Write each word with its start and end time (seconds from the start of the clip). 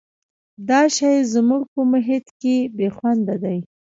دا 0.69 0.81
شی 0.95 1.15
زموږ 1.33 1.63
په 1.73 1.81
محیط 1.91 2.25
کې 2.41 2.55
بې 2.77 2.87
خونده 2.97 3.35
دی. 3.43 3.57